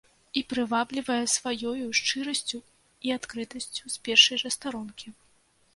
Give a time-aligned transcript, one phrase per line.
[0.39, 2.57] І прываблівае сваёю шчырасцю
[3.09, 5.07] і адкрытасцю з першай жа старонкі.